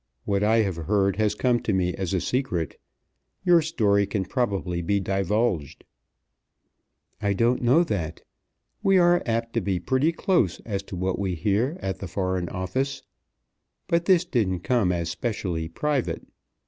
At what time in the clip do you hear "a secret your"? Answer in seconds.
2.11-3.61